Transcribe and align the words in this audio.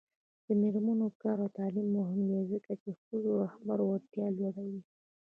د 0.45 0.47
میرمنو 0.61 1.07
کار 1.21 1.37
او 1.43 1.49
تعلیم 1.57 1.87
مهم 1.97 2.19
دی 2.29 2.41
ځکه 2.53 2.71
چې 2.81 2.89
ښځو 3.01 3.31
رهبري 3.43 3.83
وړتیا 3.85 4.25
لوړوي 4.37 4.81